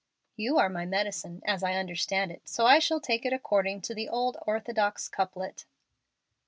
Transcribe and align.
"You 0.35 0.57
are 0.57 0.67
my 0.67 0.87
medicine, 0.87 1.43
as 1.45 1.61
I 1.61 1.75
understand 1.75 2.31
it, 2.31 2.49
so 2.49 2.65
I 2.65 2.79
shall 2.79 2.99
take 2.99 3.23
it 3.23 3.33
according 3.33 3.81
to 3.81 3.93
the 3.93 4.09
old 4.09 4.35
orthodox 4.47 5.07
couplet." 5.07 5.67